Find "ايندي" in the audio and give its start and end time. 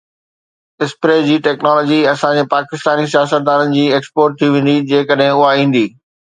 5.63-5.89